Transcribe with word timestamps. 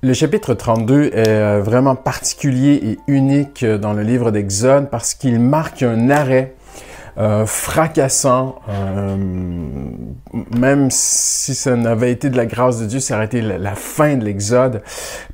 Le 0.00 0.14
chapitre 0.14 0.54
32 0.54 1.06
est 1.06 1.26
euh, 1.26 1.60
vraiment 1.60 1.96
particulier 1.96 2.74
et 2.84 2.98
unique 3.08 3.64
dans 3.64 3.92
le 3.92 4.02
livre 4.02 4.30
d'Exode 4.30 4.90
parce 4.90 5.12
qu'il 5.12 5.40
marque 5.40 5.82
un 5.82 6.08
arrêt 6.08 6.54
euh, 7.18 7.46
fracassant, 7.46 8.60
euh, 8.68 9.16
même 10.56 10.88
si 10.92 11.56
ça 11.56 11.74
n'avait 11.74 12.12
été 12.12 12.30
de 12.30 12.36
la 12.36 12.46
grâce 12.46 12.78
de 12.78 12.86
Dieu, 12.86 13.00
ça 13.00 13.16
aurait 13.16 13.24
été 13.24 13.40
la, 13.40 13.74
fin 13.74 14.14
de 14.14 14.24
l'Exode, 14.24 14.82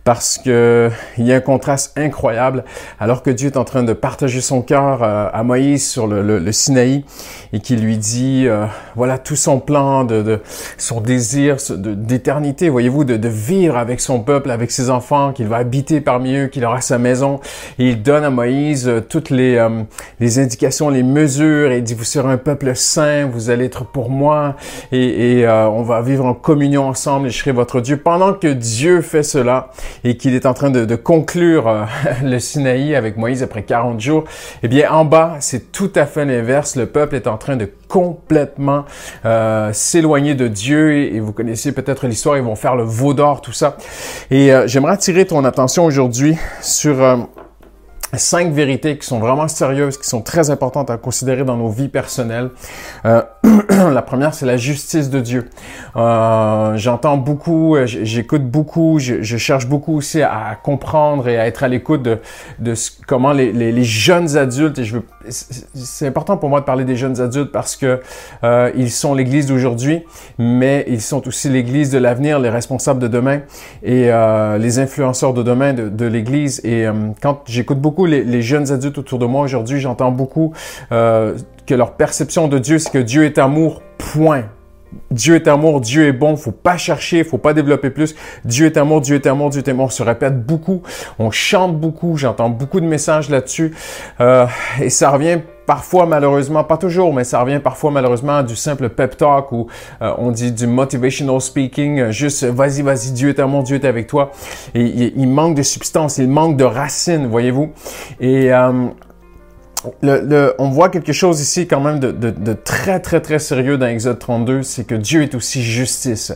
parce 0.05 0.39
que 0.39 0.91
il 1.19 1.27
y 1.27 1.33
a 1.33 1.37
un 1.37 1.41
contraste 1.41 1.99
incroyable, 1.99 2.65
alors 3.01 3.23
que 3.23 3.31
Dieu 3.31 3.49
est 3.49 3.57
en 3.57 3.65
train 3.65 3.83
de 3.83 3.93
partager 3.93 4.41
son 4.41 4.63
cœur 4.63 5.03
euh, 5.03 5.29
à 5.33 5.43
Moïse 5.43 5.89
sur 5.89 6.07
le, 6.07 6.23
le, 6.23 6.53
Sinaï, 6.53 7.05
et 7.53 7.61
qui 7.61 7.77
lui 7.77 7.97
dit, 7.97 8.47
voilà 8.95 9.19
tout 9.19 9.37
son 9.37 9.59
plan, 9.61 10.05
de, 10.05 10.23
de 10.23 10.41
son 10.79 11.01
désir 11.01 11.57
d'éternité, 11.71 12.69
voyez-vous, 12.69 13.05
de, 13.05 13.17
de, 13.17 13.29
vivre 13.29 13.77
avec 13.77 14.01
son 14.01 14.21
peuple, 14.21 14.51
avec 14.51 14.71
ses 14.71 14.91
enfants, 14.91 15.33
qu'il 15.33 15.47
va 15.47 15.57
habiter 15.57 16.01
parmi 16.01 16.37
eux, 16.37 16.47
qu'il 16.47 16.65
aura 16.65 16.81
sa 16.81 16.99
maison, 16.99 17.41
et 17.79 17.91
il 17.91 18.03
donne 18.03 18.25
à 18.25 18.31
Moïse 18.31 18.91
toutes 19.09 19.31
les, 19.31 19.67
les 20.21 20.39
indications, 20.39 20.91
les 20.91 21.03
mesures, 21.03 21.73
il 21.73 21.83
dit, 21.83 21.95
vous 21.95 22.05
serez 22.05 22.31
un 22.31 22.37
peuple 22.37 22.75
saint, 22.75 23.27
vous 23.27 23.51
allez 23.51 23.65
être 23.67 23.85
pour 23.85 24.11
moi, 24.11 24.57
et, 24.93 25.47
euh, 25.47 25.69
on 25.69 25.83
va 25.83 26.03
vivre 26.03 26.25
en 26.25 26.35
communion 26.35 26.89
ensemble, 26.89 27.29
et 27.29 27.31
je 27.31 27.39
serai 27.39 27.53
votre 27.53 27.81
Dieu. 27.81 27.97
Pendant 27.97 28.35
que 28.35 28.49
Dieu 28.49 29.01
fait 29.01 29.23
cela, 29.23 29.71
et 30.03 30.17
qu'il 30.17 30.35
est 30.35 30.47
en 30.47 30.55
train 30.55 30.71
de, 30.71 30.97
conclure 30.97 31.69
euh, 31.69 31.85
le 32.23 32.39
Sinaï 32.39 32.95
avec 32.95 33.17
Moïse 33.17 33.43
après 33.43 33.63
40 33.63 34.01
jours, 34.01 34.25
eh 34.63 34.69
bien, 34.69 34.91
en 34.91 35.05
bas, 35.05 35.37
c'est 35.41 35.73
tout 35.73 35.93
à 35.95 36.07
fait 36.07 36.25
l'inverse. 36.25 36.77
Le 36.77 36.87
peuple 36.87 37.17
est 37.17 37.27
en 37.27 37.37
train 37.37 37.57
de 37.57 37.71
complètement 37.89 38.85
euh, 39.25 39.73
s'éloigner 39.73 40.35
de 40.35 40.49
Dieu, 40.49 40.95
et, 40.95 41.21
vous 41.21 41.33
connaissez 41.33 41.73
peut-être 41.73 42.07
l'histoire, 42.07 42.37
ils 42.37 42.43
vont 42.43 42.57
faire 42.57 42.77
le 42.77 42.85
veau 42.85 43.15
d'or, 43.15 43.41
tout 43.41 43.53
ça. 43.53 43.77
Et 44.31 44.51
j'aimerais 44.67 44.95
attirer 44.95 45.27
ton 45.27 45.45
attention 45.45 45.85
aujourd'hui 45.85 46.37
sur 46.61 46.97
cinq 48.17 48.53
vérités 48.53 48.99
qui 48.99 49.07
sont 49.07 49.19
vraiment 49.19 49.49
sérieuses, 49.49 49.99
qui 49.99 50.09
sont 50.09 50.23
très 50.23 50.51
importantes 50.51 50.91
à 50.91 50.97
considérer 50.97 51.45
dans 51.45 51.57
nos 51.57 51.69
vies 51.69 51.89
personnelles. 51.89 52.51
La 53.69 54.03
première, 54.03 54.35
c'est 54.35 54.47
la 54.47 54.57
justice 54.57 55.11
de 55.11 55.21
Dieu. 55.21 55.51
Euh, 55.97 56.77
J'entends 56.77 57.19
beaucoup, 57.19 57.77
j'écoute 57.85 58.45
beaucoup, 58.45 58.99
je, 58.99 59.37
cherche 59.37 59.67
beaucoup 59.67 59.97
aussi 59.97 60.23
à, 60.23 60.59
comprendre 60.63 61.29
et 61.29 61.39
à 61.39 61.47
être 61.47 61.63
à 61.63 61.69
l'écoute 61.69 62.03
de, 62.03 62.19
comment 63.07 63.33
les, 63.33 63.53
les, 63.53 63.71
les, 63.71 63.85
jeunes 63.85 64.37
adultes, 64.37 64.79
et 64.79 64.85
je 64.85 64.97
veux, 64.97 65.03
c'est 65.29 66.07
important 66.07 66.37
pour 66.37 66.49
moi 66.49 66.61
de 66.61 66.65
parler 66.65 66.85
des 66.85 66.97
jeunes 66.97 67.21
adultes 67.21 67.53
parce 67.53 67.77
que 67.77 68.01
euh, 68.43 68.71
ils 68.77 68.91
sont 68.91 69.15
l'Église 69.15 69.47
d'aujourd'hui, 69.47 70.03
mais 70.39 70.85
ils 70.89 71.01
sont 71.01 71.27
aussi 71.29 71.49
l'Église 71.49 71.91
de 71.91 71.99
l'avenir, 71.99 72.39
les 72.39 72.51
responsables 72.51 73.01
de 73.01 73.09
demain 73.09 73.41
et 73.83 74.11
euh, 74.11 74.59
les 74.59 74.79
influenceurs 74.79 75.35
de 75.35 75.43
demain 75.43 75.73
de, 75.73 76.07
l'Église. 76.07 76.61
Et 76.65 76.87
euh, 76.87 76.93
quand 77.23 77.43
j'écoute 77.47 77.81
beaucoup 77.81 78.07
les, 78.07 78.43
jeunes 78.43 78.71
adultes 78.73 78.99
autour 78.99 79.19
de 79.19 79.27
moi 79.27 79.43
aujourd'hui, 79.43 79.81
j'entends 79.81 80.11
beaucoup 80.11 80.53
que 81.67 81.75
leur 81.75 81.93
perception 81.93 82.49
de 82.49 82.59
Dieu, 82.59 82.79
c'est 82.79 82.91
que 82.91 82.99
Dieu 82.99 83.25
est 83.25 83.39
amour, 83.39 83.83
point. 83.99 84.45
Dieu 85.11 85.35
est 85.35 85.49
amour, 85.49 85.81
Dieu 85.81 86.07
est 86.07 86.13
bon, 86.13 86.37
faut 86.37 86.53
pas 86.53 86.77
chercher, 86.77 87.25
faut 87.25 87.39
pas 87.39 87.53
développer 87.53 87.91
plus. 87.91 88.15
Dieu 88.45 88.67
est 88.67 88.77
amour, 88.77 89.01
Dieu 89.01 89.17
est 89.17 89.27
amour, 89.27 89.51
Dieu 89.51 89.61
est 89.61 89.69
amour. 89.69 89.87
On 89.87 89.91
se 89.91 90.03
répète 90.03 90.45
beaucoup, 90.45 90.83
on 91.19 91.31
chante 91.31 91.79
beaucoup, 91.79 92.17
j'entends 92.17 92.49
beaucoup 92.49 92.81
de 92.81 92.87
messages 92.87 93.29
là-dessus. 93.29 93.75
Euh, 94.21 94.47
et 94.81 94.91
ça 94.91 95.11
revient 95.11 95.41
parfois 95.67 96.07
malheureusement, 96.07 96.63
pas 96.65 96.77
toujours, 96.77 97.15
mais 97.15 97.25
ça 97.25 97.41
revient 97.41 97.61
parfois 97.63 97.91
malheureusement 97.91 98.43
du 98.43 98.55
simple 98.55 98.91
pep 98.91 99.17
talk 99.17 99.51
ou 99.53 99.67
euh, 100.03 100.13
on 100.19 100.31
dit 100.31 100.53
du 100.53 100.67
motivational 100.67 101.41
speaking, 101.41 102.11
juste 102.11 102.45
vas-y, 102.45 102.83
vas-y, 102.83 103.13
Dieu 103.13 103.31
est 103.31 103.39
amour, 103.39 103.63
Dieu 103.63 103.77
est 103.77 103.87
avec 103.87 104.07
toi. 104.07 104.31
Et 104.75 105.13
il, 105.17 105.29
manque 105.29 105.57
de 105.57 105.63
substance, 105.63 106.19
il 106.19 106.29
manque 106.29 106.57
de 106.57 106.65
racines, 106.65 107.27
voyez-vous. 107.27 107.73
Et 108.21 108.53
euh, 108.53 108.89
le, 110.03 110.55
on 110.59 110.71
voit 110.71 110.89
quelque 110.89 111.13
chose 111.13 111.41
ici 111.41 111.67
quand 111.67 111.81
même 111.81 111.99
de, 111.99 112.11
de, 112.11 112.31
de, 112.31 112.53
très 112.53 113.01
très 113.01 113.21
très 113.21 113.39
sérieux 113.39 113.79
dans 113.79 113.87
Exode 113.87 114.19
32, 114.19 114.63
c'est 114.63 114.85
que 114.85 114.95
Dieu 114.95 115.23
est 115.23 115.35
aussi 115.35 115.63
justice. 115.63 116.33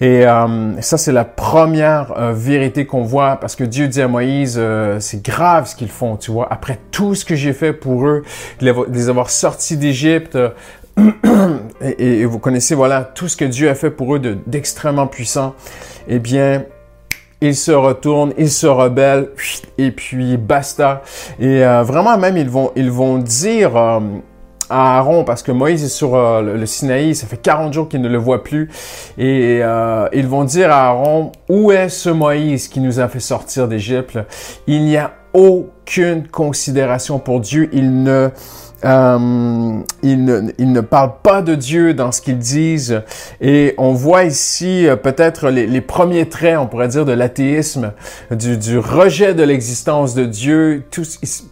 Et 0.00 0.26
euh, 0.26 0.80
ça 0.80 0.98
c'est 0.98 1.12
la 1.12 1.24
première 1.24 2.12
euh, 2.16 2.32
vérité 2.32 2.86
qu'on 2.86 3.02
voit 3.02 3.36
parce 3.36 3.56
que 3.56 3.64
Dieu 3.64 3.88
dit 3.88 4.02
à 4.02 4.08
Moïse, 4.08 4.56
euh, 4.58 4.98
c'est 5.00 5.22
grave 5.24 5.66
ce 5.66 5.76
qu'ils 5.76 5.90
font, 5.90 6.16
tu 6.16 6.30
vois. 6.30 6.52
Après 6.52 6.78
tout 6.90 7.14
ce 7.14 7.24
que 7.24 7.34
j'ai 7.34 7.52
fait 7.52 7.72
pour 7.72 8.06
eux, 8.06 8.22
les 8.60 9.08
avoir 9.08 9.30
sortis 9.30 9.76
d'Égypte, 9.76 10.38
et, 11.82 12.20
et, 12.20 12.24
vous 12.24 12.38
connaissez 12.38 12.74
voilà 12.74 13.04
tout 13.04 13.28
ce 13.28 13.36
que 13.36 13.44
Dieu 13.44 13.68
a 13.68 13.74
fait 13.74 13.90
pour 13.90 14.16
eux 14.16 14.18
d'extrêmement 14.46 15.06
puissant. 15.06 15.54
Eh 16.08 16.18
bien, 16.18 16.64
ils 17.40 17.56
se 17.56 17.72
retournent, 17.72 18.32
ils 18.38 18.50
se 18.50 18.66
rebellent, 18.66 19.30
et 19.78 19.90
puis 19.90 20.36
basta. 20.36 21.02
Et 21.38 21.64
euh, 21.64 21.82
vraiment 21.82 22.16
même, 22.16 22.36
ils 22.36 22.48
vont, 22.48 22.72
ils 22.76 22.90
vont 22.90 23.18
dire 23.18 23.76
euh, 23.76 24.00
à 24.70 24.98
Aaron, 24.98 25.24
parce 25.24 25.42
que 25.42 25.52
Moïse 25.52 25.84
est 25.84 25.88
sur 25.88 26.14
euh, 26.14 26.40
le, 26.40 26.56
le, 26.56 26.66
Sinaï, 26.66 27.14
ça 27.14 27.26
fait 27.26 27.36
40 27.36 27.72
jours 27.72 27.88
qu'il 27.88 28.00
ne 28.00 28.08
le 28.08 28.18
voit 28.18 28.42
plus, 28.42 28.70
et 29.18 29.60
ils 30.12 30.26
vont 30.26 30.44
dire 30.44 30.70
à 30.70 30.86
Aaron, 30.86 31.32
où 31.48 31.72
est 31.72 31.88
ce 31.88 32.10
Moïse 32.10 32.68
qui 32.68 32.80
nous 32.80 33.00
a 33.00 33.08
fait 33.08 33.20
sortir 33.20 33.68
d'Égypte? 33.68 34.18
Il 34.66 34.84
n'y 34.84 34.96
a 34.96 35.12
aucune 35.34 36.26
considération 36.26 37.18
pour 37.18 37.40
Dieu, 37.40 37.68
il 37.72 38.02
ne 38.02 38.30
euh, 38.84 39.78
ils, 40.02 40.24
ne, 40.24 40.50
ils, 40.58 40.70
ne, 40.70 40.80
parlent 40.80 41.14
pas 41.22 41.40
de 41.40 41.54
Dieu 41.54 41.94
dans 41.94 42.12
ce 42.12 42.20
qu'ils 42.20 42.38
disent. 42.38 43.02
Et 43.40 43.74
on 43.78 43.92
voit 43.92 44.24
ici 44.24 44.86
euh, 44.86 44.96
peut-être 44.96 45.48
les, 45.48 45.80
premiers 45.80 46.28
traits, 46.28 46.58
on 46.58 46.66
pourrait 46.66 46.88
dire, 46.88 47.04
de 47.04 47.12
l'athéisme, 47.12 47.92
du, 48.30 48.58
du, 48.58 48.78
rejet 48.78 49.34
de 49.34 49.42
l'existence 49.42 50.14
de 50.14 50.24
Dieu. 50.24 50.84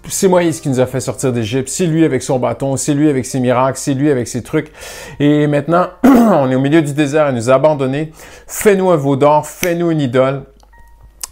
C'est 0.09 0.29
Moïse 0.29 0.61
qui 0.61 0.69
nous 0.69 0.81
a 0.81 0.87
fait 0.87 1.01
sortir 1.01 1.33
d'Égypte. 1.33 1.69
C'est 1.69 1.87
lui 1.87 2.05
avec 2.05 2.23
son 2.23 2.39
bâton, 2.39 2.77
c'est 2.77 2.95
lui 2.95 3.09
avec 3.09 3.25
ses 3.25 3.41
miracles, 3.41 3.79
c'est 3.79 3.95
lui 3.95 4.11
avec 4.11 4.29
ses 4.29 4.43
trucs. 4.43 4.71
Et 5.19 5.47
maintenant, 5.47 5.89
on 6.05 6.51
est 6.51 6.55
au 6.55 6.61
milieu 6.61 6.83
du 6.83 6.93
désert, 6.93 7.31
il 7.31 7.37
nous 7.37 7.51
a 7.51 7.55
abandonnés. 7.55 8.13
Fais-nous 8.47 8.91
un 8.91 8.97
veau 8.97 9.17
d'or, 9.17 9.47
fais-nous 9.47 9.91
une 9.91 10.01
idole. 10.01 10.43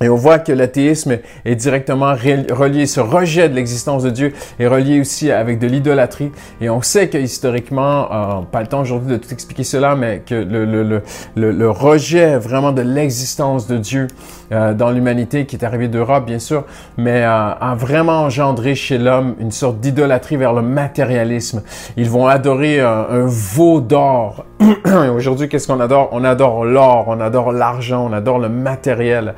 Et 0.02 0.08
on 0.08 0.16
voit 0.16 0.38
que 0.38 0.52
l'athéisme 0.52 1.18
est 1.44 1.54
directement 1.54 2.14
relié, 2.14 2.86
ce 2.86 3.00
rejet 3.00 3.48
de 3.48 3.54
l'existence 3.54 4.02
de 4.02 4.10
Dieu 4.10 4.32
est 4.58 4.66
relié 4.66 5.00
aussi 5.00 5.30
avec 5.30 5.58
de 5.58 5.66
l'idolâtrie. 5.66 6.32
Et 6.60 6.68
on 6.68 6.82
sait 6.82 7.08
que 7.08 7.18
historiquement, 7.18 8.12
euh, 8.12 8.42
pas 8.50 8.60
le 8.60 8.66
temps 8.66 8.80
aujourd'hui 8.80 9.12
de 9.12 9.16
tout 9.16 9.32
expliquer 9.32 9.64
cela, 9.64 9.94
mais 9.94 10.22
que 10.24 10.34
le, 10.34 10.64
le, 10.64 11.02
le, 11.36 11.52
le 11.52 11.70
rejet 11.70 12.36
vraiment 12.38 12.72
de 12.72 12.82
l'existence 12.82 13.66
de 13.66 13.76
Dieu 13.78 14.08
euh, 14.52 14.74
dans 14.74 14.90
l'humanité 14.90 15.46
qui 15.46 15.56
est 15.56 15.64
arrivé 15.64 15.88
d'Europe, 15.88 16.26
bien 16.26 16.38
sûr, 16.38 16.64
mais 16.98 17.22
euh, 17.22 17.54
a 17.54 17.74
vraiment 17.74 18.24
engendré 18.24 18.74
chez 18.74 18.98
l'homme 18.98 19.34
une 19.40 19.50
sorte 19.50 19.80
d'idolâtrie 19.80 20.36
vers 20.36 20.52
le 20.52 20.62
matérialisme. 20.62 21.62
Ils 21.96 22.10
vont 22.10 22.26
adorer 22.26 22.80
un, 22.80 23.24
veau 23.24 23.80
d'or. 23.80 24.44
Aujourd'hui, 25.16 25.48
qu'est-ce 25.48 25.66
qu'on 25.66 25.80
adore? 25.80 26.10
On 26.12 26.22
adore 26.24 26.64
l'or, 26.64 27.06
on 27.08 27.20
adore 27.20 27.52
l'argent, 27.52 28.06
on 28.10 28.12
adore 28.12 28.38
le 28.38 28.48
matériel. 28.48 29.34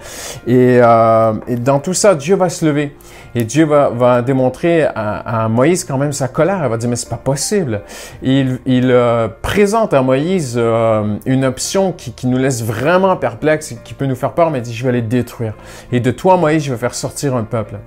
Et 0.46 0.53
euh, 0.54 1.32
et, 1.46 1.56
dans 1.56 1.80
tout 1.80 1.94
ça, 1.94 2.14
Dieu 2.14 2.36
va 2.36 2.48
se 2.48 2.64
lever. 2.64 2.96
Et 3.34 3.44
Dieu 3.44 3.64
va, 3.64 3.88
va 3.88 4.22
démontrer 4.22 4.84
à, 4.84 5.48
Moïse 5.48 5.84
quand 5.84 5.98
même 5.98 6.12
sa 6.12 6.28
colère. 6.28 6.60
Il 6.62 6.68
va 6.68 6.76
dire, 6.76 6.88
mais 6.88 6.96
c'est 6.96 7.08
pas 7.08 7.16
possible. 7.16 7.82
il, 8.22 8.58
il 8.64 8.90
euh, 8.90 9.28
présente 9.42 9.92
à 9.92 10.02
Moïse 10.02 10.54
euh, 10.56 11.16
une 11.26 11.44
option 11.44 11.92
qui, 11.92 12.12
qui, 12.12 12.26
nous 12.26 12.38
laisse 12.38 12.62
vraiment 12.62 13.16
perplexes 13.16 13.72
et 13.72 13.78
qui 13.82 13.94
peut 13.94 14.06
nous 14.06 14.14
faire 14.14 14.32
peur, 14.32 14.50
mais 14.50 14.58
il 14.58 14.62
dit, 14.62 14.74
je 14.74 14.84
vais 14.84 14.92
les 14.92 15.02
détruire. 15.02 15.54
Et 15.90 16.00
de 16.00 16.10
toi, 16.10 16.36
Moïse, 16.36 16.64
je 16.64 16.72
vais 16.72 16.78
faire 16.78 16.94
sortir 16.94 17.34
un 17.34 17.44
peuple. 17.44 17.78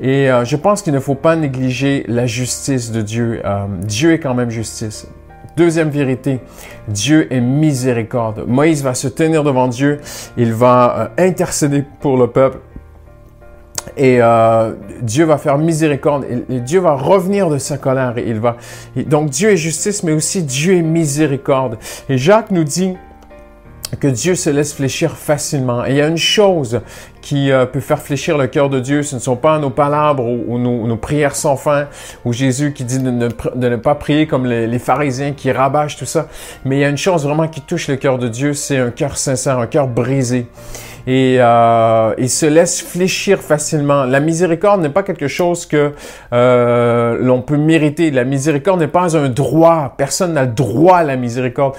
Et 0.00 0.28
je 0.44 0.56
pense 0.56 0.82
qu'il 0.82 0.92
ne 0.92 1.00
faut 1.00 1.14
pas 1.14 1.36
négliger 1.36 2.04
la 2.08 2.26
justice 2.26 2.90
de 2.92 3.02
Dieu. 3.02 3.42
Dieu 3.82 4.12
est 4.12 4.20
quand 4.20 4.34
même 4.34 4.50
justice. 4.50 5.08
Deuxième 5.58 5.90
vérité, 5.90 6.38
Dieu 6.86 7.26
est 7.32 7.40
miséricorde. 7.40 8.44
Moïse 8.46 8.84
va 8.84 8.94
se 8.94 9.08
tenir 9.08 9.42
devant 9.42 9.66
Dieu, 9.66 9.98
il 10.36 10.52
va 10.52 11.10
euh, 11.18 11.26
intercéder 11.26 11.82
pour 11.98 12.16
le 12.16 12.28
peuple. 12.28 12.58
Et 13.96 14.18
euh, 14.22 14.74
Dieu 15.02 15.24
va 15.24 15.36
faire 15.36 15.58
miséricorde 15.58 16.24
et, 16.48 16.60
Dieu 16.60 16.78
va 16.78 16.92
revenir 16.92 17.50
de 17.50 17.58
sa 17.58 17.76
colère. 17.76 18.14
Il 18.24 18.38
va, 18.38 18.56
donc 18.94 19.30
Dieu 19.30 19.50
est 19.50 19.56
justice, 19.56 20.04
mais 20.04 20.12
aussi 20.12 20.44
Dieu 20.44 20.76
est 20.76 20.82
miséricorde. 20.82 21.76
Et 22.08 22.18
Jacques 22.18 22.52
nous 22.52 22.62
dit 22.62 22.94
que 23.96 24.08
Dieu 24.08 24.34
se 24.34 24.50
laisse 24.50 24.74
fléchir 24.74 25.16
facilement. 25.16 25.84
Et 25.84 25.90
il 25.90 25.96
y 25.96 26.00
a 26.00 26.06
une 26.06 26.18
chose 26.18 26.80
qui 27.20 27.50
euh, 27.50 27.66
peut 27.66 27.80
faire 27.80 28.00
fléchir 28.00 28.38
le 28.38 28.46
cœur 28.46 28.70
de 28.70 28.80
Dieu, 28.80 29.02
ce 29.02 29.14
ne 29.14 29.20
sont 29.20 29.36
pas 29.36 29.58
nos 29.58 29.70
palabres 29.70 30.24
ou, 30.24 30.58
nos, 30.58 30.96
prières 30.96 31.34
sans 31.34 31.56
fin, 31.56 31.88
ou 32.24 32.32
Jésus 32.32 32.72
qui 32.72 32.84
dit 32.84 32.98
de 32.98 33.10
ne, 33.10 33.76
pas 33.76 33.94
prier 33.94 34.26
comme 34.26 34.46
les, 34.46 34.78
pharisiens 34.78 35.32
qui 35.32 35.50
rabâchent 35.50 35.96
tout 35.96 36.06
ça, 36.06 36.28
mais 36.64 36.76
il 36.76 36.80
y 36.80 36.84
a 36.84 36.88
une 36.88 36.96
chose 36.96 37.24
vraiment 37.24 37.48
qui 37.48 37.60
touche 37.60 37.88
le 37.88 37.96
cœur 37.96 38.18
de 38.18 38.28
Dieu, 38.28 38.54
c'est 38.54 38.78
un 38.78 38.90
cœur 38.90 39.18
sincère, 39.18 39.58
un 39.58 39.66
cœur 39.66 39.88
brisé. 39.88 40.46
Et 41.08 41.40
euh, 41.40 42.26
se 42.28 42.44
laisse 42.44 42.82
fléchir 42.82 43.40
facilement. 43.40 44.04
La 44.04 44.20
miséricorde 44.20 44.82
n'est 44.82 44.90
pas 44.90 45.02
quelque 45.02 45.26
chose 45.26 45.64
que 45.64 45.92
euh, 46.34 47.18
l'on 47.18 47.40
peut 47.40 47.56
mériter. 47.56 48.10
La 48.10 48.24
miséricorde 48.24 48.80
n'est 48.80 48.88
pas 48.88 49.16
un 49.16 49.30
droit. 49.30 49.94
Personne 49.96 50.34
n'a 50.34 50.44
le 50.44 50.52
droit 50.52 50.98
à 50.98 51.04
la 51.04 51.16
miséricorde. 51.16 51.76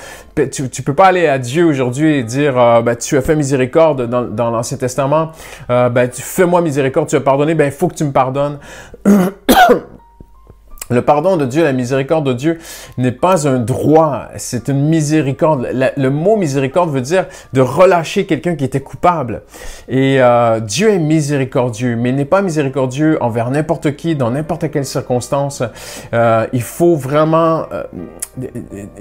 Tu, 0.52 0.68
tu 0.70 0.81
peux 0.81 0.96
pas 0.96 1.06
aller 1.06 1.28
à 1.28 1.38
Dieu 1.38 1.66
aujourd'hui 1.66 2.16
et 2.16 2.24
dire 2.24 2.60
euh, 2.60 2.81
ben, 2.81 2.96
tu 2.96 3.18
as 3.18 3.22
fait 3.22 3.36
miséricorde 3.36 4.10
dans, 4.10 4.24
dans 4.24 4.50
l'Ancien 4.50 4.78
Testament. 4.78 5.32
Euh, 5.70 5.90
ben, 5.90 6.10
fais-moi 6.12 6.62
miséricorde, 6.62 7.08
tu 7.08 7.16
as 7.16 7.22
pardonné, 7.22 7.54
ben 7.54 7.66
il 7.66 7.72
faut 7.72 7.88
que 7.88 7.96
tu 7.96 8.06
me 8.06 8.12
pardonnes. 8.12 8.58
Le 10.89 11.01
pardon 11.01 11.38
de 11.38 11.45
Dieu, 11.45 11.63
la 11.63 11.74
miséricorde 11.74 12.25
de 12.25 12.33
Dieu 12.33 12.59
n'est 12.97 13.12
pas 13.12 13.47
un 13.47 13.59
droit, 13.59 14.24
c'est 14.38 14.69
une 14.69 14.88
miséricorde. 14.88 15.68
le 15.95 16.09
mot 16.09 16.36
miséricorde 16.36 16.91
veut 16.91 17.01
dire 17.01 17.25
de 17.53 17.62
relâcher 17.62 18.25
quelqu'un 18.25 18.56
qui 18.56 18.63
était 18.63 18.80
coupable. 18.80 19.44
Et 19.88 20.19
euh, 20.19 20.59
Dieu 20.59 20.89
est 20.89 21.00
miséricordieux, 21.00 21.95
mais 21.95 22.09
il 22.09 22.15
n'est 22.15 22.25
pas 22.25 22.41
miséricordieux 22.41 23.21
envers 23.21 23.51
n'importe 23.51 23.95
qui, 23.95 24.15
dans 24.15 24.31
n'importe 24.31 24.71
quelle 24.71 24.86
circonstance. 24.86 25.62
Euh, 26.13 26.47
il 26.53 26.62
faut 26.62 26.95
vraiment 26.95 27.65
euh, 27.71 27.83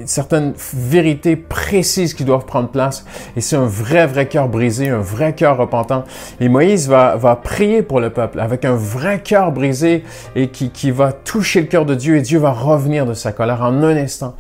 certaines 0.04 0.52
vérités 0.74 1.36
précises 1.36 2.14
qui 2.14 2.24
doivent 2.24 2.46
prendre 2.46 2.68
place. 2.68 3.04
Et 3.36 3.40
c'est 3.40 3.56
un 3.56 3.66
vrai, 3.66 4.06
vrai 4.06 4.26
cœur 4.26 4.48
brisé, 4.48 4.88
un 4.90 5.00
vrai 5.00 5.34
cœur 5.34 5.56
repentant. 5.56 6.04
Et 6.40 6.48
Moïse 6.48 6.88
va, 6.88 7.16
va 7.16 7.36
prier 7.36 7.82
pour 7.82 8.00
le 8.00 8.10
peuple 8.10 8.40
avec 8.40 8.64
un 8.64 8.74
vrai 8.74 9.20
cœur 9.20 9.52
brisé 9.52 10.04
et 10.36 10.48
qui, 10.48 10.70
qui 10.70 10.90
va 10.90 11.12
toucher 11.12 11.60
le 11.60 11.66
cœur 11.66 11.77
de 11.84 11.94
Dieu 11.94 12.16
et 12.16 12.20
Dieu 12.20 12.38
va 12.38 12.52
revenir 12.52 13.06
de 13.06 13.14
sa 13.14 13.32
colère 13.32 13.62
en 13.62 13.82
un 13.82 13.96
instant. 13.96 14.34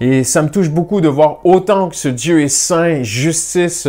Et 0.00 0.24
ça 0.24 0.42
me 0.42 0.48
touche 0.48 0.70
beaucoup 0.70 1.00
de 1.00 1.08
voir 1.08 1.40
autant 1.44 1.88
que 1.88 1.96
ce 1.96 2.08
Dieu 2.08 2.40
est 2.42 2.48
saint, 2.48 3.02
justice 3.02 3.88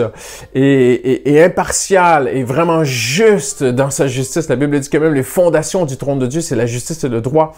et, 0.54 1.42
impartial 1.44 2.28
et 2.28 2.44
vraiment 2.44 2.84
juste 2.84 3.64
dans 3.64 3.90
sa 3.90 4.08
justice. 4.08 4.50
La 4.50 4.56
Bible 4.56 4.80
dit 4.80 4.90
que 4.90 4.98
même 4.98 5.14
les 5.14 5.24
fondations 5.24 5.86
du 5.86 5.98
trône 5.98 6.20
de 6.20 6.28
Dieu, 6.28 6.42
c'est 6.42 6.56
la 6.56 6.66
justice 6.66 7.04
et 7.04 7.10
le 7.10 7.22
droit. 7.22 7.54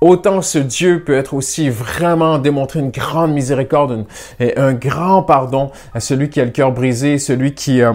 Autant 0.00 0.42
ce 0.42 0.58
Dieu 0.58 1.04
peut 1.04 1.14
être 1.14 1.32
aussi 1.32 1.70
vraiment 1.70 2.38
démontrer 2.38 2.80
une 2.80 2.90
grande 2.90 3.32
miséricorde 3.32 4.04
et 4.40 4.58
un 4.58 4.72
grand 4.72 5.22
pardon 5.22 5.70
à 5.94 6.00
celui 6.00 6.28
qui 6.28 6.40
a 6.40 6.44
le 6.44 6.50
cœur 6.50 6.72
brisé, 6.72 7.18
celui 7.18 7.54
qui 7.54 7.82
euh, 7.82 7.92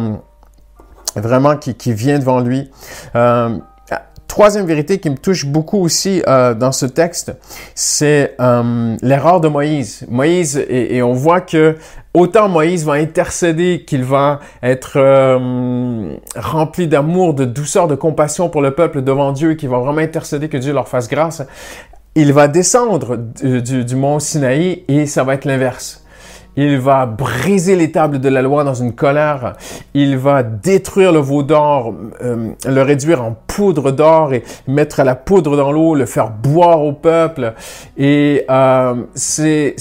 vraiment 1.16 1.58
qui, 1.58 1.76
qui, 1.76 1.94
vient 1.94 2.20
devant 2.20 2.40
lui. 2.40 2.72
Euh, 3.16 3.58
troisième 4.28 4.66
vérité 4.66 5.00
qui 5.00 5.10
me 5.10 5.18
touche 5.18 5.46
beaucoup 5.46 5.80
aussi 5.80 6.22
euh, 6.28 6.54
dans 6.54 6.72
ce 6.72 6.86
texte, 6.86 7.34
c'est 7.76 8.36
euh, 8.40 8.96
l'erreur 9.02 9.42
de 9.42 9.48
Moïse. 9.48 10.06
Moïse, 10.10 10.64
et, 10.70 11.02
on 11.02 11.14
voit 11.14 11.42
que 11.42 11.76
autant 12.14 12.50
Moïse 12.50 12.86
va 12.86 12.94
intercéder 12.94 13.84
qu'il 13.86 14.04
va 14.04 14.40
être 14.62 14.94
euh, 14.98 16.16
rempli 16.36 16.88
d'amour, 16.88 17.34
de 17.34 17.46
douceur, 17.46 17.88
de 17.88 17.96
compassion 17.96 18.50
pour 18.50 18.62
le 18.62 18.72
peuple 18.72 19.02
devant 19.02 19.32
Dieu, 19.32 19.56
qu'il 19.56 19.70
va 19.70 19.80
vraiment 19.80 20.02
intercéder 20.02 20.50
que 20.50 20.58
Dieu 20.58 20.74
leur 20.74 20.88
fasse 20.88 21.08
grâce, 21.08 21.44
il 22.16 22.34
va 22.34 22.48
descendre 22.48 23.16
du, 23.16 23.86
du 23.86 23.96
mont 23.96 24.20
Sinaï 24.20 24.84
et 24.88 25.06
ça 25.06 25.24
va 25.24 25.36
être 25.36 25.46
l'inverse. 25.46 26.04
Il 26.58 26.80
va 26.80 27.06
briser 27.06 27.76
les 27.76 27.92
tables 27.92 28.20
de 28.20 28.30
la 28.30 28.42
loi 28.42 28.64
dans 28.64 28.74
une 28.74 28.94
colère. 28.94 29.54
Il 29.94 30.18
va 30.18 30.44
détruire 30.44 31.12
le 31.12 31.20
veau 31.20 31.44
d'or, 31.44 31.94
euh, 32.22 32.50
le 32.68 32.82
réduire 32.82 33.24
en 33.24 33.38
poudre 33.48 33.92
d'or 33.92 34.34
et 34.34 34.44
mettre 34.68 35.04
la 35.04 35.16
poudre 35.16 35.56
dans 35.56 35.72
l'eau, 35.72 35.96
le 35.96 36.06
faire 36.06 36.32
boire 36.32 36.84
au 36.84 36.94
peuple. 36.94 37.54
Et 37.98 38.44
euh, 38.50 38.96
c'est 39.14 39.76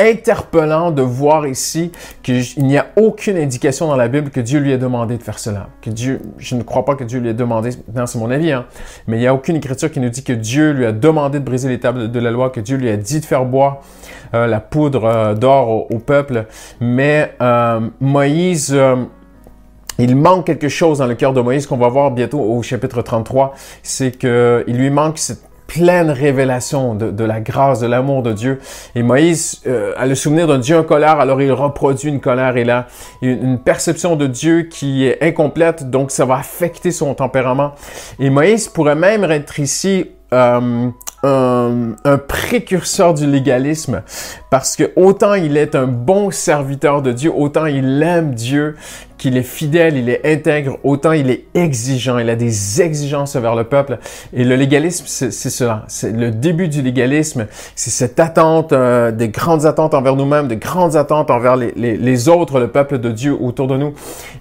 interpellant 0.00 0.90
de 0.90 1.02
voir 1.02 1.46
ici 1.46 1.92
qu'il 2.22 2.42
n'y 2.58 2.78
a 2.78 2.86
aucune 2.96 3.36
indication 3.36 3.86
dans 3.86 3.96
la 3.96 4.08
Bible 4.08 4.30
que 4.30 4.40
Dieu 4.40 4.58
lui 4.58 4.72
ait 4.72 4.78
demandé 4.78 5.18
de 5.18 5.22
faire 5.22 5.38
cela. 5.38 5.68
Que 5.82 5.90
Dieu, 5.90 6.20
je 6.38 6.54
ne 6.54 6.62
crois 6.62 6.84
pas 6.84 6.94
que 6.94 7.04
Dieu 7.04 7.20
lui 7.20 7.28
ait 7.28 7.34
demandé, 7.34 7.70
non, 7.94 8.06
c'est 8.06 8.18
mon 8.18 8.30
avis, 8.30 8.52
hein, 8.52 8.66
mais 9.06 9.18
il 9.18 9.20
n'y 9.20 9.26
a 9.26 9.34
aucune 9.34 9.56
écriture 9.56 9.90
qui 9.90 10.00
nous 10.00 10.08
dit 10.08 10.24
que 10.24 10.32
Dieu 10.32 10.72
lui 10.72 10.86
a 10.86 10.92
demandé 10.92 11.38
de 11.38 11.44
briser 11.44 11.68
les 11.68 11.78
tables 11.78 12.10
de 12.10 12.20
la 12.20 12.30
loi, 12.30 12.50
que 12.50 12.60
Dieu 12.60 12.76
lui 12.76 12.88
a 12.88 12.96
dit 12.96 13.20
de 13.20 13.24
faire 13.24 13.44
boire 13.44 13.80
euh, 14.34 14.46
la 14.46 14.60
poudre 14.60 15.04
euh, 15.04 15.34
d'or 15.34 15.92
au, 15.92 15.98
peuple. 15.98 16.46
Mais 16.80 17.34
euh, 17.42 17.80
Moïse 18.00 18.76
il 19.98 20.16
manque 20.16 20.46
quelque 20.46 20.68
chose 20.68 20.98
dans 20.98 21.06
le 21.06 21.14
cœur 21.14 21.34
de 21.34 21.42
Moïse 21.42 21.66
qu'on 21.66 21.76
va 21.76 21.88
voir 21.88 22.10
bientôt 22.10 22.40
au 22.40 22.62
chapitre 22.62 23.02
33, 23.02 23.52
c'est 23.82 24.12
qu'il 24.12 24.64
lui 24.66 24.88
manque 24.88 25.18
cette 25.18 25.49
pleine 25.70 26.10
révélation 26.10 26.96
de, 26.96 27.24
la 27.24 27.40
grâce, 27.40 27.78
de 27.78 27.86
l'amour 27.86 28.24
de 28.24 28.32
Dieu. 28.32 28.58
Et 28.96 29.04
Moïse 29.04 29.62
euh, 29.68 29.92
a 29.96 30.06
le 30.06 30.16
souvenir 30.16 30.48
d'un 30.48 30.58
Dieu 30.58 30.76
en 30.76 30.82
colère, 30.82 31.20
alors 31.20 31.40
il 31.40 31.52
reproduit 31.52 32.08
une 32.08 32.20
colère. 32.20 32.56
Et 32.56 32.64
là, 32.64 32.88
une, 33.22 33.56
perception 33.60 34.16
de 34.16 34.26
Dieu 34.26 34.62
qui 34.62 35.06
est 35.06 35.22
incomplète, 35.22 35.88
donc 35.88 36.10
ça 36.10 36.24
va 36.24 36.34
affecter 36.38 36.90
son 36.90 37.14
tempérament. 37.14 37.72
Et 38.18 38.30
Moïse 38.30 38.66
pourrait 38.66 38.96
même 38.96 39.22
être 39.30 39.60
ici 39.60 40.06
euh, 40.32 40.88
un, 41.22 41.94
un, 42.04 42.18
précurseur 42.18 43.14
du 43.14 43.26
légalisme 43.26 44.02
parce 44.48 44.74
que 44.74 44.90
autant 44.96 45.34
il 45.34 45.56
est 45.56 45.74
un 45.74 45.86
bon 45.86 46.30
serviteur 46.30 47.02
de 47.02 47.12
Dieu, 47.12 47.30
autant 47.34 47.66
il 47.66 48.02
aime 48.02 48.34
Dieu, 48.34 48.76
qu'il 49.20 49.36
est 49.36 49.42
fidèle, 49.42 49.98
il 49.98 50.08
est 50.08 50.24
intègre, 50.24 50.78
autant 50.82 51.12
il 51.12 51.30
est 51.30 51.44
exigeant, 51.54 52.18
il 52.18 52.30
a 52.30 52.36
des 52.36 52.80
exigences 52.80 53.36
vers 53.36 53.54
le 53.54 53.64
peuple. 53.64 53.98
Et 54.32 54.44
le 54.44 54.56
légalisme, 54.56 55.04
c'est 55.06 55.30
cela. 55.30 55.84
C'est 55.88 56.10
le 56.10 56.30
début 56.30 56.68
du 56.68 56.80
légalisme. 56.80 57.46
C'est 57.76 57.90
cette 57.90 58.18
attente, 58.18 58.72
euh, 58.72 59.12
des 59.12 59.28
grandes 59.28 59.66
attentes 59.66 59.92
envers 59.92 60.16
nous-mêmes, 60.16 60.48
des 60.48 60.56
grandes 60.56 60.96
attentes 60.96 61.30
envers 61.30 61.56
les, 61.56 61.72
les, 61.76 62.28
autres, 62.28 62.58
le 62.58 62.68
peuple 62.68 62.98
de 62.98 63.10
Dieu 63.10 63.36
autour 63.38 63.66
de 63.66 63.76
nous. 63.76 63.92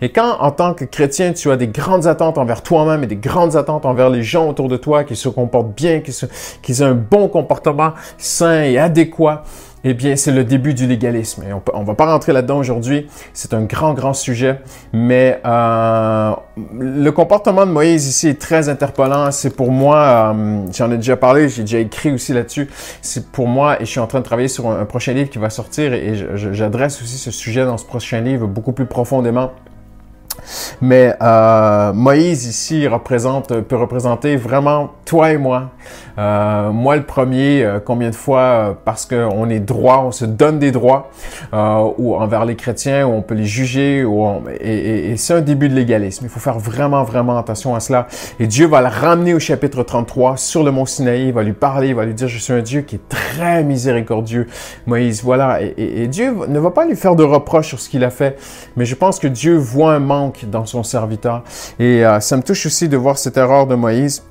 Et 0.01 0.09
quand, 0.09 0.37
en 0.39 0.51
tant 0.51 0.73
que 0.73 0.85
chrétien, 0.85 1.33
tu 1.33 1.51
as 1.51 1.57
des 1.57 1.67
grandes 1.67 2.07
attentes 2.07 2.37
envers 2.37 2.63
toi-même 2.63 3.03
et 3.03 3.07
des 3.07 3.17
grandes 3.17 3.57
attentes 3.57 3.85
envers 3.85 4.09
les 4.09 4.23
gens 4.23 4.47
autour 4.47 4.69
de 4.69 4.77
toi 4.77 5.03
qui 5.03 5.17
se 5.17 5.27
comportent 5.27 5.75
bien, 5.75 5.99
qui, 5.99 6.13
se, 6.13 6.25
ont 6.25 6.85
un 6.85 6.95
bon 6.95 7.27
comportement 7.27 7.91
sain 8.17 8.63
et 8.63 8.77
adéquat, 8.77 9.43
eh 9.83 9.93
bien, 9.93 10.15
c'est 10.15 10.31
le 10.31 10.43
début 10.43 10.73
du 10.73 10.87
légalisme. 10.87 11.43
On 11.73 11.81
ne 11.81 11.85
va 11.85 11.95
pas 11.95 12.05
rentrer 12.05 12.33
là-dedans 12.33 12.57
aujourd'hui. 12.57 13.07
C'est 13.33 13.53
un 13.53 13.63
grand, 13.63 13.93
grand 13.93 14.13
sujet. 14.13 14.59
Mais 14.91 15.39
euh, 15.45 16.31
le 16.77 17.09
comportement 17.11 17.65
de 17.65 17.71
Moïse 17.71 18.07
ici 18.07 18.27
est 18.27 18.41
très 18.41 18.67
interpellant. 18.69 19.31
C'est 19.31 19.55
pour 19.55 19.71
moi, 19.71 20.33
euh, 20.35 20.65
j'en 20.73 20.91
ai 20.91 20.97
déjà 20.97 21.15
parlé, 21.15 21.47
j'ai 21.47 21.61
déjà 21.61 21.79
écrit 21.79 22.11
aussi 22.11 22.33
là-dessus. 22.33 22.69
C'est 23.01 23.31
pour 23.31 23.47
moi, 23.47 23.81
et 23.81 23.85
je 23.85 23.89
suis 23.89 23.99
en 23.99 24.07
train 24.07 24.19
de 24.19 24.25
travailler 24.25 24.49
sur 24.49 24.69
un, 24.69 24.85
prochain 24.85 25.13
livre 25.13 25.29
qui 25.29 25.37
va 25.37 25.49
sortir, 25.49 25.93
et 25.93 26.13
j'adresse 26.35 27.01
aussi 27.01 27.17
ce 27.17 27.31
sujet 27.31 27.65
dans 27.65 27.77
ce 27.77 27.85
prochain 27.85 28.21
livre 28.21 28.47
beaucoup 28.47 28.71
plus 28.73 28.85
profondément. 28.85 29.51
Mais 30.81 31.13
euh, 31.21 31.91
Moïse 31.93 32.45
ici 32.45 32.87
représente, 32.87 33.53
peut 33.61 33.75
représenter 33.75 34.35
vraiment 34.37 34.91
toi 35.05 35.31
et 35.31 35.37
moi. 35.37 35.71
Euh, 36.17 36.71
moi 36.71 36.95
le 36.95 37.03
premier, 37.03 37.63
euh, 37.63 37.79
combien 37.83 38.09
de 38.09 38.15
fois 38.15 38.39
euh, 38.39 38.73
parce 38.85 39.05
qu'on 39.05 39.49
est 39.49 39.59
droit, 39.59 40.03
on 40.05 40.11
se 40.11 40.25
donne 40.25 40.59
des 40.59 40.71
droits 40.71 41.11
euh, 41.53 41.89
ou 41.98 42.15
envers 42.15 42.45
les 42.45 42.55
chrétiens, 42.55 43.07
où 43.07 43.12
on 43.12 43.21
peut 43.21 43.36
les 43.36 43.45
juger, 43.45 44.03
ou 44.05 44.25
et, 44.59 44.74
et, 44.74 45.12
et 45.12 45.17
c'est 45.17 45.33
un 45.33 45.41
début 45.41 45.69
de 45.69 45.75
légalisme. 45.75 46.25
Il 46.25 46.29
faut 46.29 46.39
faire 46.39 46.59
vraiment 46.59 47.03
vraiment 47.03 47.38
attention 47.38 47.75
à 47.75 47.79
cela. 47.79 48.07
Et 48.39 48.48
Dieu 48.48 48.67
va 48.67 48.81
le 48.81 48.88
ramener 48.88 49.33
au 49.33 49.39
chapitre 49.39 49.83
33 49.83 50.38
sur 50.38 50.63
le 50.63 50.71
mont 50.71 50.86
Sinaï. 50.86 51.27
Il 51.27 51.33
va 51.33 51.43
lui 51.43 51.53
parler, 51.53 51.89
il 51.89 51.95
va 51.95 52.05
lui 52.05 52.13
dire 52.13 52.27
je 52.27 52.38
suis 52.38 52.53
un 52.53 52.62
Dieu 52.62 52.81
qui 52.81 52.95
est 52.95 53.09
très 53.09 53.63
miséricordieux. 53.63 54.48
Moïse, 54.88 55.24
voilà. 55.24 55.62
Et, 55.62 56.03
et 56.03 56.07
Dieu 56.07 56.33
ne 56.48 56.59
va 56.59 56.71
pas 56.71 56.86
lui 56.86 56.95
faire 56.95 57.15
de 57.15 57.24
reproches 57.24 57.67
sur 57.67 57.79
ce 57.79 57.89
qu'il 57.89 58.03
a 58.03 58.09
fait, 58.09 58.38
mais 58.77 58.86
je 58.86 58.95
pense 58.95 59.19
que 59.19 59.27
Dieu 59.27 59.57
voit 59.57 59.93
un 59.93 60.00
manque 60.00 60.45
dans 60.50 60.65
son 60.69 60.83
serviteur. 60.83 61.43
Et 61.79 62.05
euh, 62.05 62.19
ça 62.19 62.38
me 62.38 62.43
touche 62.43 62.65
aussi 62.65 62.88
de 62.88 62.97
voir 62.97 63.17
cette 63.17 63.38
erreur 63.38 63.67
de 63.67 63.75
Moïse. 63.75 64.23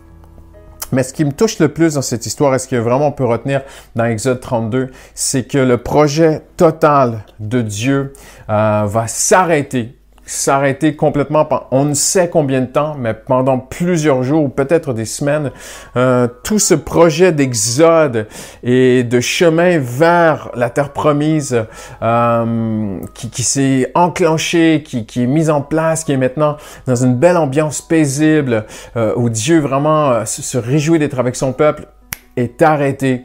Mais 0.90 1.02
ce 1.02 1.12
qui 1.12 1.24
me 1.24 1.32
touche 1.32 1.58
le 1.58 1.68
plus 1.68 1.94
dans 1.94 2.02
cette 2.02 2.24
histoire, 2.24 2.54
et 2.54 2.58
ce 2.58 2.66
que 2.66 2.76
vraiment 2.76 3.08
on 3.08 3.12
peut 3.12 3.26
retenir 3.26 3.62
dans 3.94 4.04
Exode 4.04 4.40
32, 4.40 4.90
c'est 5.14 5.46
que 5.46 5.58
le 5.58 5.76
projet 5.78 6.42
total 6.56 7.24
de 7.40 7.60
Dieu 7.60 8.14
euh, 8.48 8.84
va 8.86 9.06
s'arrêter 9.06 9.97
s'arrêter 10.28 10.94
complètement 10.94 11.48
on 11.70 11.84
ne 11.84 11.94
sait 11.94 12.28
combien 12.28 12.60
de 12.60 12.66
temps, 12.66 12.96
mais 12.98 13.14
pendant 13.14 13.58
plusieurs 13.58 14.22
jours 14.22 14.44
ou 14.44 14.48
peut-être 14.48 14.92
des 14.92 15.04
semaines, 15.04 15.50
euh, 15.96 16.28
tout 16.44 16.58
ce 16.58 16.74
projet 16.74 17.32
d'exode 17.32 18.26
et 18.62 19.04
de 19.04 19.20
chemin 19.20 19.78
vers 19.78 20.50
la 20.54 20.70
terre 20.70 20.92
promise 20.92 21.64
euh, 22.02 22.98
qui, 23.14 23.30
qui 23.30 23.42
s'est 23.42 23.90
enclenché, 23.94 24.82
qui, 24.84 25.06
qui 25.06 25.24
est 25.24 25.26
mis 25.26 25.50
en 25.50 25.60
place, 25.60 26.04
qui 26.04 26.12
est 26.12 26.16
maintenant 26.16 26.56
dans 26.86 26.96
une 26.96 27.16
belle 27.16 27.36
ambiance 27.36 27.80
paisible, 27.80 28.66
euh, 28.96 29.12
où 29.16 29.30
Dieu 29.30 29.60
vraiment 29.60 30.24
se 30.26 30.58
réjouit 30.58 30.98
d'être 30.98 31.18
avec 31.18 31.36
son 31.36 31.52
peuple, 31.52 31.86
est 32.38 32.62
arrêté 32.62 33.24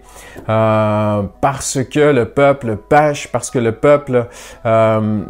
euh, 0.50 1.24
parce 1.42 1.80
que 1.84 2.00
le 2.00 2.26
peuple 2.26 2.76
pêche, 2.76 3.30
parce 3.32 3.50
que 3.50 3.60
le 3.60 3.72
peuple, 3.72 4.28
euh, 4.66 5.22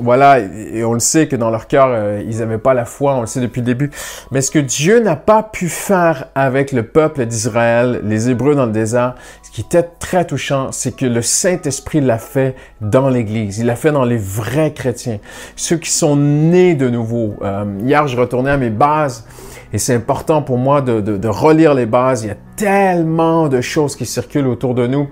voilà, 0.00 0.38
et 0.38 0.84
on 0.84 0.94
le 0.94 1.00
sait 1.00 1.28
que 1.28 1.36
dans 1.36 1.50
leur 1.50 1.66
cœur, 1.66 1.88
euh, 1.90 2.22
ils 2.26 2.38
n'avaient 2.38 2.58
pas 2.58 2.74
la 2.74 2.84
foi, 2.84 3.14
on 3.14 3.20
le 3.20 3.26
sait 3.26 3.40
depuis 3.40 3.60
le 3.60 3.66
début. 3.66 3.90
Mais 4.30 4.40
ce 4.40 4.50
que 4.50 4.58
Dieu 4.58 5.00
n'a 5.00 5.16
pas 5.16 5.42
pu 5.42 5.68
faire 5.68 6.26
avec 6.34 6.72
le 6.72 6.84
peuple 6.84 7.26
d'Israël, 7.26 8.00
les 8.04 8.30
Hébreux 8.30 8.54
dans 8.54 8.66
le 8.66 8.72
désert, 8.72 9.14
ce 9.42 9.50
qui 9.50 9.60
était 9.60 9.82
très 9.82 10.24
touchant, 10.24 10.72
c'est 10.72 10.94
que 10.94 11.06
le 11.06 11.22
Saint-Esprit 11.22 12.00
l'a 12.00 12.18
fait 12.18 12.54
dans 12.80 13.08
l'Église. 13.08 13.58
Il 13.58 13.66
l'a 13.66 13.76
fait 13.76 13.92
dans 13.92 14.04
les 14.04 14.18
vrais 14.18 14.72
chrétiens, 14.72 15.18
ceux 15.56 15.76
qui 15.76 15.90
sont 15.90 16.16
nés 16.16 16.74
de 16.74 16.88
nouveau. 16.88 17.36
hier, 17.84 18.06
je 18.06 18.16
retournais 18.16 18.50
à 18.50 18.56
mes 18.56 18.70
bases. 18.70 19.24
Et 19.72 19.78
c'est 19.78 19.94
important 19.94 20.42
pour 20.42 20.58
moi 20.58 20.80
de, 20.80 21.00
de, 21.00 21.16
de, 21.16 21.28
relire 21.28 21.74
les 21.74 21.86
bases. 21.86 22.24
Il 22.24 22.28
y 22.28 22.30
a 22.30 22.36
tellement 22.56 23.48
de 23.48 23.60
choses 23.60 23.96
qui 23.96 24.06
circulent 24.06 24.46
autour 24.46 24.74
de 24.74 24.86
nous. 24.86 25.08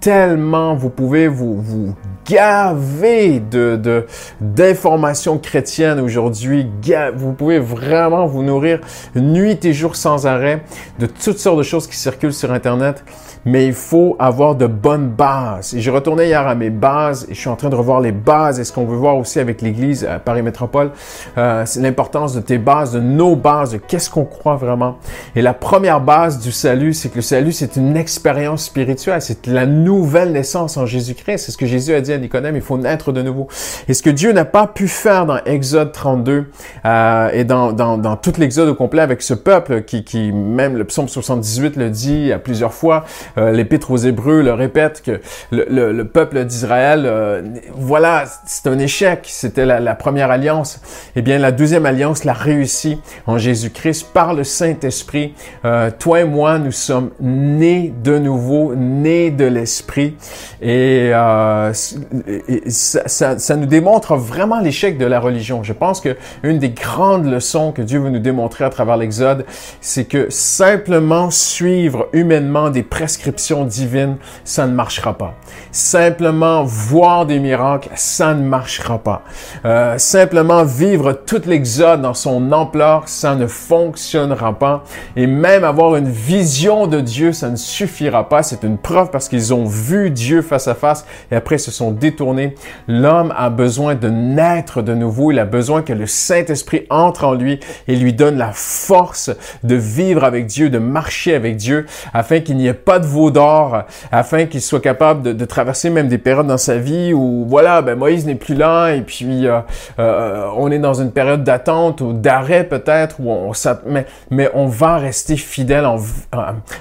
Tellement 0.00 0.74
vous 0.74 0.90
pouvez 0.90 1.28
vous, 1.28 1.62
vous 1.62 1.94
gaver 2.28 3.40
de, 3.40 4.06
d'informations 4.40 5.38
chrétiennes 5.38 6.00
aujourd'hui. 6.00 6.66
Vous 7.14 7.32
pouvez 7.32 7.58
vraiment 7.58 8.26
vous 8.26 8.42
nourrir 8.42 8.80
nuit 9.14 9.64
et 9.64 9.72
jour 9.72 9.96
sans 9.96 10.26
arrêt 10.26 10.64
de 10.98 11.06
toutes 11.06 11.38
sortes 11.38 11.58
de 11.58 11.62
choses 11.62 11.86
qui 11.86 11.96
circulent 11.96 12.32
sur 12.32 12.52
Internet 12.52 13.04
mais 13.44 13.66
il 13.66 13.72
faut 13.72 14.16
avoir 14.18 14.54
de 14.54 14.66
bonnes 14.66 15.08
bases. 15.08 15.74
Et 15.74 15.80
j'ai 15.80 15.90
retourné 15.90 16.26
hier 16.26 16.46
à 16.46 16.54
mes 16.54 16.70
bases 16.70 17.26
et 17.28 17.34
je 17.34 17.40
suis 17.40 17.48
en 17.48 17.56
train 17.56 17.68
de 17.68 17.74
revoir 17.74 18.00
les 18.00 18.12
bases 18.12 18.60
et 18.60 18.64
ce 18.64 18.72
qu'on 18.72 18.84
veut 18.84 18.96
voir 18.96 19.16
aussi 19.16 19.40
avec 19.40 19.62
l'Église 19.62 20.04
à 20.04 20.18
Paris 20.18 20.42
Métropole, 20.42 20.90
euh, 21.38 21.62
c'est 21.66 21.80
l'importance 21.80 22.34
de 22.34 22.40
tes 22.40 22.58
bases, 22.58 22.92
de 22.92 23.00
nos 23.00 23.36
bases, 23.36 23.72
de 23.72 23.78
qu'est-ce 23.78 24.10
qu'on 24.10 24.24
croit 24.24 24.56
vraiment. 24.56 24.98
Et 25.34 25.42
la 25.42 25.54
première 25.54 26.00
base 26.00 26.38
du 26.38 26.52
salut, 26.52 26.94
c'est 26.94 27.08
que 27.08 27.16
le 27.16 27.22
salut, 27.22 27.52
c'est 27.52 27.76
une 27.76 27.96
expérience 27.96 28.64
spirituelle, 28.64 29.22
c'est 29.22 29.46
la 29.46 29.66
nouvelle 29.66 30.32
naissance 30.32 30.76
en 30.76 30.86
Jésus-Christ. 30.86 31.38
C'est 31.38 31.52
ce 31.52 31.56
que 31.56 31.66
Jésus 31.66 31.94
a 31.94 32.00
dit 32.00 32.12
à 32.12 32.18
Nicodème, 32.18 32.56
il 32.56 32.62
faut 32.62 32.78
naître 32.78 33.12
de 33.12 33.22
nouveau. 33.22 33.48
Et 33.88 33.94
ce 33.94 34.02
que 34.02 34.10
Dieu 34.10 34.32
n'a 34.32 34.44
pas 34.44 34.66
pu 34.66 34.88
faire 34.88 35.26
dans 35.26 35.38
Exode 35.44 35.92
32 35.92 36.46
euh, 36.84 37.30
et 37.32 37.44
dans, 37.44 37.72
dans, 37.72 37.98
dans 37.98 38.16
tout 38.16 38.32
l'Exode 38.38 38.68
au 38.68 38.74
complet 38.74 39.02
avec 39.02 39.22
ce 39.22 39.34
peuple 39.34 39.82
qui, 39.82 40.04
qui, 40.04 40.32
même 40.32 40.76
le 40.76 40.84
psaume 40.84 41.08
78 41.08 41.76
le 41.76 41.90
dit 41.90 42.32
à 42.32 42.38
plusieurs 42.38 42.72
fois, 42.72 43.04
euh, 43.38 43.52
L'Épître 43.52 43.90
aux 43.90 43.96
Hébreux 43.96 44.42
le 44.42 44.52
répète 44.52 45.02
que 45.02 45.20
le, 45.50 46.02
peuple 46.02 46.44
d'Israël, 46.44 47.04
euh, 47.06 47.42
voilà, 47.74 48.24
c'est 48.46 48.68
un 48.68 48.78
échec. 48.78 49.26
C'était 49.28 49.66
la, 49.66 49.94
première 49.94 50.30
alliance. 50.30 50.80
Eh 51.16 51.22
bien, 51.22 51.38
la 51.38 51.52
deuxième 51.52 51.86
alliance 51.86 52.24
l'a 52.24 52.32
réussi 52.32 53.00
en 53.26 53.38
Jésus-Christ 53.38 54.08
par 54.12 54.34
le 54.34 54.44
Saint-Esprit. 54.44 55.34
Euh, 55.64 55.90
toi 55.96 56.20
et 56.20 56.24
moi, 56.24 56.58
nous 56.58 56.72
sommes 56.72 57.10
nés 57.20 57.92
de 58.02 58.18
nouveau, 58.18 58.74
nés 58.74 59.30
de 59.30 59.44
l'Esprit. 59.44 60.16
Et, 60.60 61.10
euh, 61.12 61.72
ça, 61.72 63.08
ça, 63.38 63.56
nous 63.56 63.66
démontre 63.66 64.16
vraiment 64.16 64.60
l'échec 64.60 64.98
de 64.98 65.06
la 65.06 65.20
religion. 65.20 65.62
Je 65.62 65.72
pense 65.72 66.00
que 66.00 66.16
une 66.42 66.58
des 66.58 66.70
grandes 66.70 67.26
leçons 67.26 67.72
que 67.72 67.82
Dieu 67.82 68.00
veut 68.00 68.10
nous 68.10 68.18
démontrer 68.18 68.64
à 68.64 68.70
travers 68.70 68.96
l'Exode, 68.96 69.44
c'est 69.80 70.04
que 70.04 70.26
simplement 70.30 71.30
suivre 71.30 72.08
humainement 72.12 72.70
des 72.70 72.82
prescriptions 72.82 73.21
divine, 73.64 74.16
ça 74.44 74.66
ne 74.66 74.72
marchera 74.72 75.16
pas. 75.16 75.34
Simplement 75.72 76.62
voir 76.64 77.26
des 77.26 77.38
miracles, 77.38 77.88
ça 77.94 78.34
ne 78.34 78.42
marchera 78.42 78.98
pas. 78.98 79.22
Euh, 79.64 79.98
simplement 79.98 80.64
vivre 80.64 81.12
toute 81.12 81.46
l'exode 81.46 82.02
dans 82.02 82.14
son 82.14 82.52
ampleur, 82.52 83.08
ça 83.08 83.34
ne 83.34 83.46
fonctionnera 83.46 84.58
pas. 84.58 84.84
Et 85.16 85.26
même 85.26 85.64
avoir 85.64 85.96
une 85.96 86.10
vision 86.10 86.86
de 86.86 87.00
Dieu, 87.00 87.32
ça 87.32 87.48
ne 87.48 87.56
suffira 87.56 88.28
pas. 88.28 88.42
C'est 88.42 88.64
une 88.64 88.78
preuve 88.78 89.10
parce 89.10 89.28
qu'ils 89.28 89.54
ont 89.54 89.64
vu 89.64 90.10
Dieu 90.10 90.42
face 90.42 90.68
à 90.68 90.74
face 90.74 91.06
et 91.30 91.36
après 91.36 91.58
se 91.58 91.70
sont 91.70 91.90
détournés. 91.90 92.54
L'homme 92.86 93.32
a 93.36 93.50
besoin 93.50 93.94
de 93.94 94.08
naître 94.08 94.82
de 94.82 94.94
nouveau. 94.94 95.32
Il 95.32 95.38
a 95.38 95.46
besoin 95.46 95.82
que 95.82 95.92
le 95.92 96.06
Saint-Esprit 96.06 96.86
entre 96.90 97.24
en 97.24 97.34
lui 97.34 97.60
et 97.88 97.96
lui 97.96 98.12
donne 98.12 98.36
la 98.36 98.52
force 98.52 99.30
de 99.64 99.74
vivre 99.74 100.22
avec 100.24 100.46
Dieu, 100.46 100.70
de 100.70 100.78
marcher 100.78 101.34
avec 101.34 101.56
Dieu, 101.56 101.86
afin 102.12 102.40
qu'il 102.40 102.56
n'y 102.58 102.66
ait 102.66 102.74
pas 102.74 102.98
de 102.98 103.06
veau 103.06 103.30
d'or 103.30 103.84
afin 104.10 104.46
qu'il 104.46 104.60
soit 104.60 104.80
capable 104.80 105.34
de, 105.34 105.44
traverser 105.62 105.90
même 105.90 106.08
des 106.08 106.18
périodes 106.18 106.48
dans 106.48 106.58
sa 106.58 106.76
vie 106.76 107.14
où 107.14 107.46
voilà, 107.46 107.82
ben 107.82 107.96
Moïse 107.96 108.26
n'est 108.26 108.34
plus 108.34 108.56
là 108.56 108.90
et 108.94 109.02
puis 109.02 109.46
euh, 109.46 109.60
euh, 110.00 110.48
on 110.56 110.72
est 110.72 110.80
dans 110.80 110.94
une 110.94 111.12
période 111.12 111.44
d'attente 111.44 112.00
ou 112.00 112.12
d'arrêt 112.12 112.64
peut-être 112.64 113.20
où 113.20 113.30
on, 113.30 113.52
mais, 113.86 114.06
mais 114.32 114.50
on 114.54 114.66
va 114.66 114.96
rester 114.96 115.36
fidèle 115.36 115.86
en, 115.86 115.98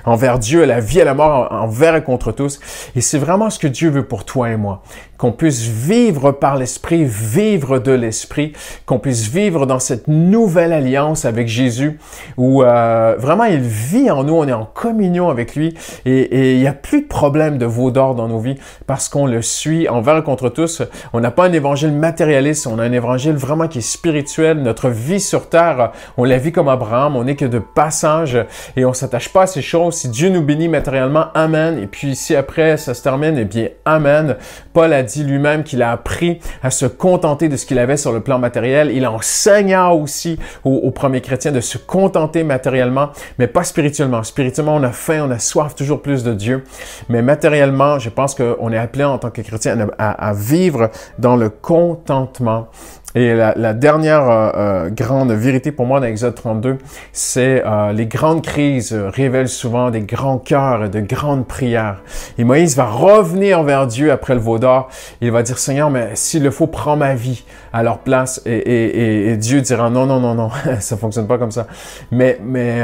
envers 0.04 0.40
Dieu, 0.40 0.64
à 0.64 0.66
la 0.66 0.80
vie, 0.80 1.00
à 1.00 1.06
la 1.06 1.14
mort, 1.14 1.52
envers 1.52 1.96
et 1.96 2.04
contre 2.04 2.32
tous. 2.32 2.60
Et 2.96 3.02
c'est 3.02 3.20
vraiment 3.20 3.52
ce 3.52 3.60
que 3.60 3.68
Dieu 3.68 3.92
veut 3.92 4.06
pour 4.06 4.26
toi 4.26 4.50
et 4.50 4.58
moi 4.58 4.82
qu'on 5.22 5.32
puisse 5.32 5.62
vivre 5.62 6.32
par 6.32 6.56
l'Esprit, 6.56 7.06
vivre 7.06 7.78
de 7.78 7.92
l'Esprit, 7.92 8.54
qu'on 8.88 8.98
puisse 8.98 9.28
vivre 9.28 9.68
dans 9.68 9.78
cette 9.78 10.08
nouvelle 10.08 10.74
alliance 10.74 11.26
avec 11.26 11.48
Jésus, 11.48 12.00
où 12.38 12.64
euh, 12.64 13.16
vraiment 13.20 13.44
il 13.44 13.60
vit 13.60 14.10
en 14.10 14.24
nous, 14.24 14.34
on 14.34 14.48
est 14.48 14.52
en 14.52 14.66
communion 14.66 15.30
avec 15.30 15.56
lui, 15.56 15.76
et, 16.06 16.56
il 16.56 16.60
n'y 16.60 16.68
a 16.68 16.74
plus 16.74 17.04
de 17.04 17.08
problème 17.08 17.60
de 17.60 17.68
veau 17.68 17.92
d'or 17.92 18.16
dans 18.16 18.28
nos 18.28 18.40
vies 18.40 18.56
parce 18.88 19.10
qu'on 19.10 19.28
le 19.28 19.44
suit 19.44 19.88
envers 19.88 20.18
et 20.18 20.24
contre 20.24 20.50
tous. 20.50 20.82
On 21.14 21.20
n'a 21.20 21.30
pas 21.30 21.46
un 21.46 21.54
évangile 21.54 21.92
matérialiste, 21.92 22.66
on 22.66 22.80
a 22.80 22.84
un 22.84 22.92
évangile 22.92 23.36
vraiment 23.36 23.68
qui 23.68 23.78
est 23.78 23.82
spirituel. 23.82 24.64
Notre 24.64 24.90
vie 24.90 25.20
sur 25.20 25.50
terre, 25.50 25.92
on 26.18 26.24
la 26.24 26.40
vit 26.40 26.52
comme 26.52 26.68
Abraham, 26.68 27.16
on 27.16 27.26
n'est 27.26 27.36
que 27.36 27.46
de 27.46 27.60
passage 27.60 28.44
et 28.76 28.86
on 28.86 28.94
s'attache 28.94 29.30
pas 29.30 29.44
à 29.44 29.48
ces 29.48 29.62
choses. 29.62 29.94
Si 29.94 30.10
Dieu 30.10 30.30
nous 30.30 30.42
bénit 30.42 30.68
matériellement, 30.68 31.28
Amen. 31.36 31.78
Et 31.78 31.86
puis 31.86 32.16
si 32.16 32.36
après 32.36 32.78
ça 32.78 32.96
se 32.96 33.04
termine, 33.04 33.38
eh 33.38 33.46
bien 33.46 33.68
Amen. 33.86 34.36
Paul 34.74 34.94
a 34.94 35.04
dit 35.04 35.11
lui-même 35.20 35.64
qu'il 35.64 35.82
a 35.82 35.92
appris 35.92 36.40
à 36.64 36.72
se 36.72 36.86
contenter 36.86 37.50
de 37.50 37.58
ce 37.58 37.66
qu'il 37.66 37.80
avait 37.80 37.98
sur 37.98 38.12
le 38.12 38.22
plan 38.22 38.40
matériel. 38.40 38.92
Il 38.94 39.06
enseigna 39.08 39.94
aussi 39.94 40.40
aux, 40.64 40.92
premiers 40.92 41.22
chrétiens 41.22 41.52
de 41.52 41.62
se 41.62 41.78
contenter 41.78 42.44
matériellement, 42.44 43.10
mais 43.40 43.48
pas 43.48 43.64
spirituellement. 43.64 44.24
Spirituellement, 44.24 44.76
on 44.76 44.84
a 44.84 44.92
faim, 44.92 45.26
on 45.28 45.32
a 45.32 45.40
soif 45.40 45.76
toujours 45.76 46.02
plus 46.02 46.24
de 46.24 46.34
Dieu. 46.34 46.64
Mais 47.10 47.22
matériellement, 47.22 48.00
je 48.00 48.10
pense 48.10 48.36
qu'on 48.36 48.72
est 48.72 48.78
appelé 48.78 49.04
en 49.04 49.18
tant 49.18 49.30
que 49.30 49.42
chrétien 49.42 49.88
à 49.98 50.34
vivre 50.34 50.90
dans 51.20 51.36
le 51.36 51.50
contentement. 51.50 52.68
Et 53.14 53.34
la, 53.36 53.74
dernière 53.74 54.30
euh, 54.30 54.52
euh, 54.56 54.90
grande 54.90 55.32
vérité 55.32 55.72
pour 55.72 55.86
moi 55.86 56.00
dans 56.00 56.06
Exode 56.06 56.36
32, 56.36 56.78
c'est 57.12 57.62
euh, 57.66 57.92
les 57.92 58.06
grandes 58.06 58.42
crises 58.42 58.94
révèlent 58.94 59.50
souvent 59.50 59.92
des 59.92 60.02
grands 60.02 60.38
cœurs 60.38 60.86
et 60.86 60.90
de 60.90 61.02
grandes 61.02 61.46
prières. 61.46 62.02
Et 62.38 62.46
Moïse 62.46 62.78
va 62.78 62.86
revenir 62.86 63.64
vers 63.64 63.88
Dieu 63.88 64.12
après 64.12 64.34
le 64.34 64.40
veau 64.40 64.60
d'or. 64.60 64.90
Il 65.20 65.32
va 65.32 65.44
dire, 65.44 65.58
Seigneur, 65.58 65.90
mais 65.90 66.12
s'il 66.14 66.44
le 66.44 66.52
faut, 66.52 66.68
prends 66.68 66.96
ma 66.96 67.14
vie 67.14 67.44
à 67.74 67.84
leur 67.84 68.00
place. 68.00 68.42
Et, 68.46 68.56
et, 68.56 69.32
et, 69.32 69.38
Dieu 69.38 69.62
dira, 69.62 69.90
non, 69.90 70.06
non, 70.06 70.22
non, 70.22 70.34
non, 70.34 70.50
ça 70.80 70.96
fonctionne 70.96 71.28
pas 71.28 71.38
comme 71.38 71.52
ça. 71.52 71.68
Mais, 72.12 72.40
mais 72.42 72.82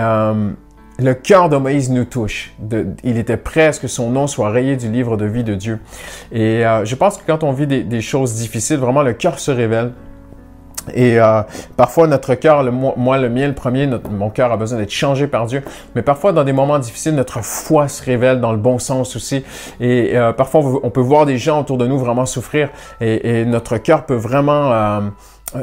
le 1.00 1.14
cœur 1.14 1.48
de 1.48 1.56
Moïse 1.58 1.90
nous 1.90 2.06
touche. 2.06 2.54
il 3.04 3.18
était 3.18 3.38
prêt 3.38 3.68
à 3.68 3.74
ce 3.74 3.80
que 3.80 3.88
son 3.88 4.10
nom 4.10 4.28
soit 4.28 4.50
rayé 4.50 4.76
du 4.76 4.92
livre 4.92 5.16
de 5.16 5.26
vie 5.26 5.44
de 5.44 5.56
Dieu. 5.56 5.80
Et 6.34 6.64
je 6.84 6.96
pense 6.96 7.18
que 7.18 7.24
quand 7.26 7.44
on 7.44 7.54
vit 7.54 7.68
des, 7.68 7.84
des 7.84 8.02
choses 8.02 8.34
difficiles, 8.34 8.78
vraiment 8.78 9.04
le 9.04 9.14
cœur 9.14 9.40
se 9.40 9.52
révèle. 9.52 9.92
Et 10.94 11.20
euh, 11.20 11.42
parfois, 11.76 12.08
notre 12.08 12.36
cœur, 12.36 12.64
moi, 12.72 13.18
le 13.18 13.30
mien, 13.30 13.48
le 13.48 13.54
premier, 13.54 13.88
mon 14.12 14.30
cœur 14.30 14.52
a 14.52 14.58
besoin 14.58 14.78
d'être 14.80 14.92
changé 14.92 15.28
par 15.28 15.46
Dieu. 15.46 15.64
Mais 15.96 16.02
parfois, 16.02 16.34
dans 16.34 16.44
des 16.44 16.54
moments 16.54 16.80
difficiles, 16.80 17.16
notre 17.16 17.44
foi 17.44 17.88
se 17.88 18.04
révèle 18.04 18.40
dans 18.40 18.52
le 18.52 18.58
bon 18.58 18.80
sens 18.80 19.16
aussi. 19.16 19.44
Et 19.80 20.18
euh, 20.18 20.34
parfois, 20.34 20.62
on 20.84 20.90
peut 20.90 21.02
voir 21.02 21.26
des 21.26 21.38
gens 21.38 21.62
autour 21.62 21.78
de 21.78 21.88
nous 21.88 21.98
vraiment 21.98 22.26
souffrir. 22.26 22.70
Et, 23.02 23.46
notre 23.46 23.78
cœur 23.78 24.06
peut 24.06 24.16
vraiment... 24.16 24.74
Euh, 24.74 25.00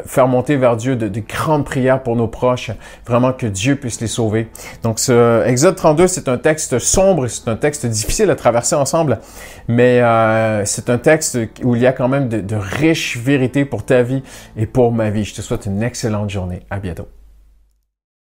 faire 0.07 0.29
monter 0.29 0.57
vers 0.57 0.77
Dieu 0.77 0.97
de, 0.97 1.21
grandes 1.21 1.65
prières 1.65 2.03
pour 2.03 2.17
nos 2.17 2.27
proches, 2.27 2.71
vraiment 3.07 3.33
que 3.33 3.47
Dieu 3.47 3.77
puisse 3.77 4.01
les 4.01 4.07
sauver. 4.07 4.49
Donc, 4.83 4.99
ce 4.99 5.45
Exode 5.47 5.77
32, 5.77 6.07
c'est 6.07 6.29
un 6.29 6.39
texte 6.39 6.79
sombre, 6.79 7.27
c'est 7.29 7.49
un 7.49 7.57
texte 7.57 7.87
difficile 7.87 8.31
à 8.31 8.37
traverser 8.37 8.75
ensemble, 8.75 9.21
mais 9.69 10.01
euh, 10.01 10.65
c'est 10.65 10.91
un 10.91 10.99
texte 10.99 11.39
où 11.63 11.77
il 11.77 11.83
y 11.83 11.87
a 11.87 11.93
quand 11.93 12.09
même 12.09 12.29
de 12.29 12.57
riches 12.57 13.19
vérités 13.19 13.65
pour 13.65 13.85
ta 13.85 14.03
vie 14.03 14.23
et 14.57 14.67
pour 14.67 14.93
ma 14.93 15.11
vie. 15.11 15.25
Je 15.25 15.35
te 15.35 15.43
souhaite 15.43 15.67
une 15.67 15.83
excellente 15.83 16.31
journée. 16.31 16.61
À 16.71 16.79
bientôt. 16.79 17.09